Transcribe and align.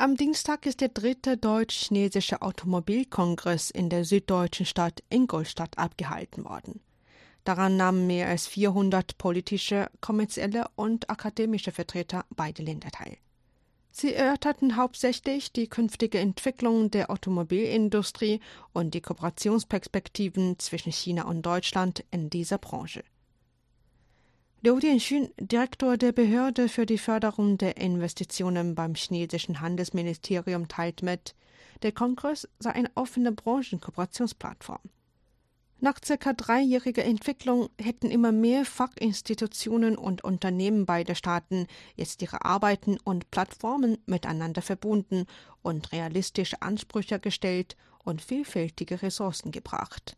Am 0.00 0.16
Dienstag 0.16 0.64
ist 0.64 0.80
der 0.80 0.90
dritte 0.90 1.36
deutsch-chinesische 1.36 2.40
Automobilkongress 2.40 3.68
in 3.72 3.90
der 3.90 4.04
süddeutschen 4.04 4.64
Stadt 4.64 5.02
Ingolstadt 5.10 5.76
abgehalten 5.76 6.44
worden. 6.44 6.80
Daran 7.42 7.76
nahmen 7.76 8.06
mehr 8.06 8.28
als 8.28 8.46
400 8.46 9.18
politische, 9.18 9.90
kommerzielle 10.00 10.66
und 10.76 11.10
akademische 11.10 11.72
Vertreter 11.72 12.24
beider 12.30 12.62
Länder 12.62 12.92
teil. 12.92 13.16
Sie 13.90 14.14
erörterten 14.14 14.76
hauptsächlich 14.76 15.52
die 15.52 15.66
künftige 15.66 16.20
Entwicklung 16.20 16.92
der 16.92 17.10
Automobilindustrie 17.10 18.38
und 18.72 18.94
die 18.94 19.00
Kooperationsperspektiven 19.00 20.60
zwischen 20.60 20.92
China 20.92 21.24
und 21.24 21.42
Deutschland 21.42 22.04
in 22.12 22.30
dieser 22.30 22.58
Branche. 22.58 23.02
Liu 24.60 24.80
Dianxun, 24.80 25.28
Direktor 25.38 25.96
der 25.96 26.10
Behörde 26.10 26.68
für 26.68 26.84
die 26.84 26.98
Förderung 26.98 27.58
der 27.58 27.76
Investitionen 27.76 28.74
beim 28.74 28.96
chinesischen 28.96 29.60
Handelsministerium, 29.60 30.66
teilt 30.66 31.00
mit, 31.00 31.36
der 31.82 31.92
Kongress 31.92 32.48
sei 32.58 32.72
eine 32.72 32.90
offene 32.96 33.30
Branchenkooperationsplattform. 33.30 34.80
Nach 35.78 35.94
circa 36.04 36.32
dreijähriger 36.32 37.04
Entwicklung 37.04 37.68
hätten 37.80 38.10
immer 38.10 38.32
mehr 38.32 38.64
Fachinstitutionen 38.64 39.96
und 39.96 40.24
Unternehmen 40.24 40.86
beider 40.86 41.14
Staaten 41.14 41.68
jetzt 41.94 42.20
ihre 42.20 42.44
Arbeiten 42.44 42.98
und 43.04 43.30
Plattformen 43.30 43.98
miteinander 44.06 44.60
verbunden 44.60 45.26
und 45.62 45.92
realistische 45.92 46.62
Ansprüche 46.62 47.20
gestellt 47.20 47.76
und 48.02 48.22
vielfältige 48.22 49.02
Ressourcen 49.02 49.52
gebracht. 49.52 50.17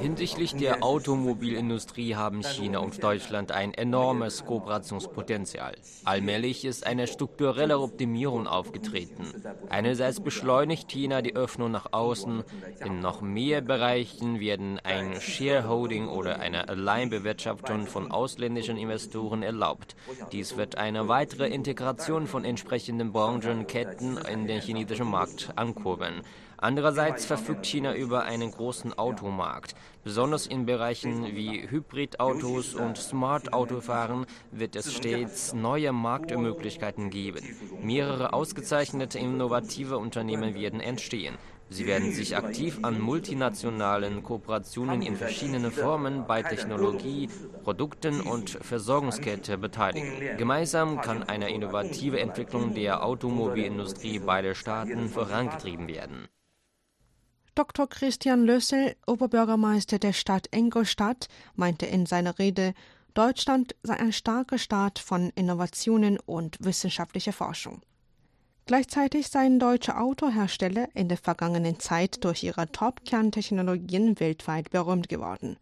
Hinsichtlich 0.00 0.56
der 0.56 0.82
Automobilindustrie 0.82 2.14
haben 2.16 2.42
China 2.42 2.80
und 2.80 3.02
Deutschland 3.02 3.52
ein 3.52 3.74
enormes 3.74 4.44
Kooperationspotenzial. 4.44 5.74
Allmählich 6.04 6.64
ist 6.64 6.86
eine 6.86 7.06
strukturelle 7.06 7.78
Optimierung 7.78 8.46
aufgetreten. 8.46 9.26
Einerseits 9.68 10.20
beschleunigt 10.20 10.88
China 10.88 11.22
die 11.22 11.36
Öffnung 11.36 11.70
nach 11.70 11.92
außen. 11.92 12.42
In 12.84 13.00
noch 13.00 13.20
mehr 13.20 13.60
Bereichen 13.60 14.40
werden 14.40 14.80
ein 14.82 15.20
Shareholding 15.20 16.08
oder 16.08 16.40
eine 16.40 16.68
Alleinbewirtschaftung 16.68 17.86
von 17.86 18.10
ausländischen 18.10 18.76
Investoren 18.76 19.42
erlaubt. 19.42 19.94
Dies 20.32 20.56
wird 20.56 20.76
eine 20.76 21.08
weitere 21.08 21.48
Integration 21.48 22.26
von 22.26 22.44
entsprechenden 22.44 23.12
Branchenketten 23.12 24.18
in 24.18 24.46
den 24.46 24.60
chinesischen 24.60 25.08
Markt 25.08 25.52
ankurbeln. 25.56 26.22
Andererseits 26.56 27.24
verfügt 27.24 27.66
China 27.66 27.94
über 27.94 28.24
einen 28.24 28.50
großen 28.50 28.96
Automarkt. 28.96 29.74
Besonders 30.02 30.46
in 30.46 30.66
Bereichen 30.66 31.34
wie 31.34 31.68
Hybridautos 31.68 32.74
und 32.74 32.96
Smart-Autofahren 32.96 34.26
wird 34.50 34.76
es 34.76 34.92
stets 34.92 35.52
neue 35.52 35.92
Marktmöglichkeiten 35.92 37.10
geben. 37.10 37.56
Mehrere 37.82 38.32
ausgezeichnete 38.32 39.18
innovative 39.18 39.98
Unternehmen 39.98 40.54
werden 40.54 40.80
entstehen. 40.80 41.36
Sie 41.70 41.86
werden 41.86 42.12
sich 42.12 42.36
aktiv 42.36 42.78
an 42.82 43.00
multinationalen 43.00 44.22
Kooperationen 44.22 45.02
in 45.02 45.16
verschiedenen 45.16 45.72
Formen 45.72 46.26
bei 46.26 46.42
Technologie, 46.42 47.28
Produkten 47.64 48.20
und 48.20 48.50
Versorgungskette 48.50 49.56
beteiligen. 49.56 50.36
Gemeinsam 50.36 51.00
kann 51.00 51.22
eine 51.22 51.52
innovative 51.52 52.20
Entwicklung 52.20 52.74
der 52.74 53.04
Automobilindustrie 53.04 54.18
beider 54.18 54.54
Staaten 54.54 55.08
vorangetrieben 55.08 55.88
werden. 55.88 56.28
Dr. 57.54 57.86
Christian 57.88 58.44
Lössel, 58.44 58.96
Oberbürgermeister 59.06 60.00
der 60.00 60.12
Stadt 60.12 60.48
Ingolstadt, 60.52 61.28
meinte 61.54 61.86
in 61.86 62.04
seiner 62.04 62.40
Rede, 62.40 62.74
Deutschland 63.14 63.76
sei 63.84 63.94
ein 63.94 64.12
starker 64.12 64.58
Staat 64.58 64.98
von 64.98 65.30
Innovationen 65.36 66.18
und 66.18 66.56
wissenschaftlicher 66.58 67.32
Forschung. 67.32 67.82
Gleichzeitig 68.66 69.28
seien 69.28 69.60
deutsche 69.60 69.96
Autohersteller 69.96 70.88
in 70.94 71.08
der 71.08 71.18
vergangenen 71.18 71.78
Zeit 71.78 72.24
durch 72.24 72.42
ihre 72.42 72.72
Top-Kerntechnologien 72.72 74.18
weltweit 74.18 74.70
berühmt 74.70 75.08
geworden. 75.08 75.56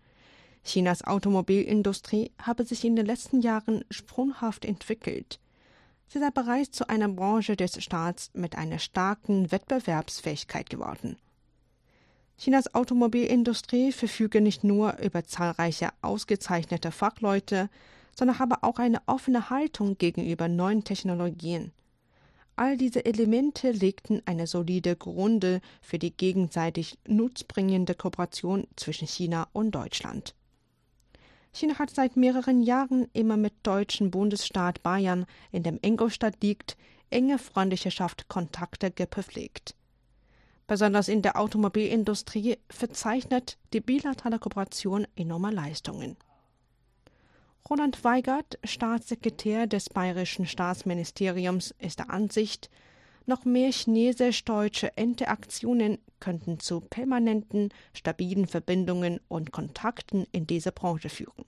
Chinas 0.65 1.05
Automobilindustrie 1.05 2.31
habe 2.41 2.65
sich 2.65 2.87
in 2.87 2.97
den 2.97 3.05
letzten 3.05 3.43
Jahren 3.43 3.85
sprunghaft 3.91 4.65
entwickelt. 4.65 5.41
Sie 6.09 6.21
sei 6.21 6.31
bereits 6.31 6.71
zu 6.71 6.89
einer 6.89 7.09
Branche 7.09 7.55
des 7.55 7.83
Staats 7.83 8.31
mit 8.33 8.57
einer 8.57 8.79
starken 8.79 9.53
Wettbewerbsfähigkeit 9.53 10.71
geworden. 10.71 11.19
Chinas 12.39 12.75
Automobilindustrie 12.75 13.93
verfüge 13.93 14.41
nicht 14.41 14.65
nur 14.65 14.99
über 14.99 15.25
zahlreiche 15.25 15.91
ausgezeichnete 16.03 16.91
Fachleute, 16.91 17.69
sondern 18.17 18.39
habe 18.39 18.63
auch 18.63 18.79
eine 18.79 19.01
offene 19.07 19.51
Haltung 19.51 19.97
gegenüber 19.99 20.49
neuen 20.49 20.85
Technologien. 20.85 21.73
All 22.57 22.77
diese 22.77 23.05
Elemente 23.05 23.71
legten 23.71 24.23
eine 24.27 24.47
solide 24.47 24.95
Grunde 24.95 25.61
für 25.81 25.99
die 25.99 26.15
gegenseitig 26.15 26.99
nutzbringende 27.09 27.95
Kooperation 27.95 28.67
zwischen 28.77 29.09
China 29.09 29.49
und 29.53 29.71
Deutschland. 29.71 30.35
China 31.55 31.79
hat 31.79 31.91
seit 31.91 32.17
mehreren 32.17 32.63
Jahren 32.63 33.09
immer 33.13 33.37
mit 33.37 33.55
deutschen 33.63 34.11
Bundesstaat 34.11 34.83
Bayern, 34.83 35.27
in 35.51 35.63
dem 35.63 35.79
Ingolstadt 35.83 36.43
liegt, 36.43 36.77
enge 37.11 37.39
freundschaft 37.39 38.29
Kontakte 38.29 38.91
gepflegt. 38.91 39.75
Besonders 40.67 41.09
in 41.09 41.23
der 41.23 41.39
Automobilindustrie 41.39 42.59
verzeichnet 42.71 43.59
die 43.73 43.81
bilaterale 43.81 44.39
Kooperation 44.39 45.07
enorme 45.17 45.51
Leistungen. 45.51 46.17
Roland 47.69 48.03
Weigert, 48.05 48.59
Staatssekretär 48.65 49.67
des 49.67 49.89
Bayerischen 49.89 50.47
Staatsministeriums, 50.47 51.75
ist 51.79 51.99
der 51.99 52.11
Ansicht, 52.11 52.71
noch 53.27 53.45
mehr 53.45 53.71
chinesisch-deutsche 53.71 54.93
Interaktionen 54.97 55.99
könnten 56.19 56.59
zu 56.59 56.81
permanenten, 56.81 57.71
stabilen 57.93 58.47
Verbindungen 58.47 59.21
und 59.29 59.53
Kontakten 59.53 60.27
in 60.33 60.47
dieser 60.47 60.73
Branche 60.73 61.09
führen. 61.09 61.45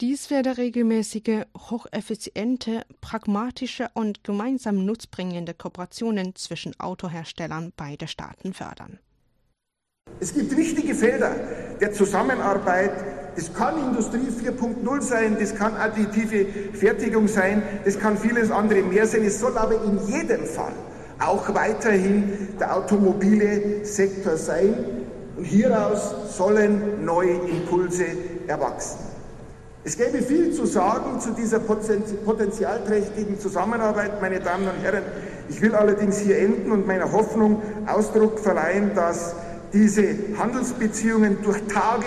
Dies 0.00 0.28
werde 0.28 0.58
regelmäßige, 0.58 1.44
hocheffiziente, 1.70 2.84
pragmatische 3.00 3.86
und 3.94 4.24
gemeinsam 4.24 4.84
nutzbringende 4.84 5.54
Kooperationen 5.54 6.34
zwischen 6.34 6.78
Autoherstellern 6.80 7.72
beider 7.76 8.08
Staaten 8.08 8.54
fördern. 8.54 8.98
Es 10.18 10.34
gibt 10.34 10.56
wichtige 10.56 10.96
Felder 10.96 11.36
der 11.80 11.92
Zusammenarbeit. 11.92 12.90
Das 13.36 13.54
kann 13.54 13.78
Industrie 13.78 14.28
4.0 14.30 15.00
sein, 15.00 15.36
das 15.38 15.54
kann 15.54 15.74
additive 15.74 16.46
Fertigung 16.72 17.28
sein, 17.28 17.62
das 17.84 17.98
kann 17.98 18.16
vieles 18.16 18.50
andere 18.50 18.82
mehr 18.82 19.06
sein. 19.06 19.22
Es 19.22 19.38
soll 19.38 19.56
aber 19.56 19.82
in 19.84 20.04
jedem 20.08 20.44
Fall 20.44 20.72
auch 21.20 21.54
weiterhin 21.54 22.48
der 22.58 22.76
automobile 22.76 23.84
Sektor 23.84 24.36
sein. 24.36 24.74
Und 25.36 25.44
hieraus 25.44 26.36
sollen 26.36 27.04
neue 27.04 27.34
Impulse 27.48 28.06
erwachsen. 28.46 29.13
Es 29.86 29.98
gäbe 29.98 30.22
viel 30.22 30.50
zu 30.54 30.64
sagen 30.64 31.20
zu 31.20 31.32
dieser 31.32 31.58
potenzialträchtigen 31.58 33.38
Zusammenarbeit, 33.38 34.18
meine 34.22 34.40
Damen 34.40 34.66
und 34.66 34.82
Herren. 34.82 35.02
Ich 35.50 35.60
will 35.60 35.74
allerdings 35.74 36.20
hier 36.20 36.38
enden 36.38 36.72
und 36.72 36.86
meiner 36.86 37.12
Hoffnung 37.12 37.60
Ausdruck 37.86 38.38
verleihen, 38.40 38.92
dass 38.94 39.34
diese 39.74 40.04
Handelsbeziehungen 40.38 41.36
durch 41.42 41.58
Tage 41.64 42.06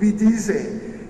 wie 0.00 0.12
diese 0.14 0.54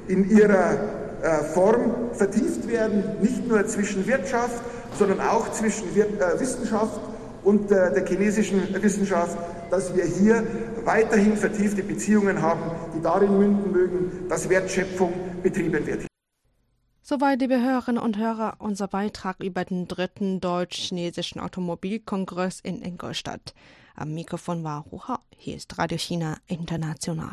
in 0.06 0.28
ihrer 0.28 0.74
äh, 1.22 1.44
Form 1.54 2.10
vertieft 2.12 2.68
werden, 2.68 3.04
nicht 3.22 3.48
nur 3.48 3.66
zwischen 3.66 4.06
Wirtschaft, 4.06 4.62
sondern 4.98 5.20
auch 5.20 5.50
zwischen 5.52 5.96
äh, 5.96 6.38
Wissenschaft 6.38 7.00
und 7.42 7.72
äh, 7.72 7.90
der 7.94 8.04
chinesischen 8.04 8.60
Wissenschaft, 8.82 9.38
dass 9.72 9.96
wir 9.96 10.04
hier 10.04 10.46
weiterhin 10.84 11.34
vertiefte 11.34 11.82
Beziehungen 11.82 12.42
haben, 12.42 12.60
die 12.94 13.00
darin 13.00 13.38
münden 13.38 13.72
mögen, 13.72 14.28
dass 14.28 14.50
Wertschöpfung 14.50 15.14
betrieben 15.42 15.86
wird. 15.86 16.06
Soweit, 17.00 17.40
liebe 17.40 17.58
Hörerinnen 17.58 18.02
und 18.02 18.18
Hörer, 18.18 18.56
unser 18.58 18.86
Beitrag 18.86 19.42
über 19.42 19.64
den 19.64 19.88
dritten 19.88 20.40
deutsch-chinesischen 20.40 21.40
Automobilkongress 21.40 22.60
in 22.60 22.82
Ingolstadt. 22.82 23.54
Am 23.96 24.12
Mikrofon 24.12 24.62
war 24.62 24.84
Hu 24.90 25.00
Hao. 25.08 25.18
Hier 25.34 25.56
ist 25.56 25.78
Radio 25.78 25.96
China 25.96 26.36
International. 26.48 27.32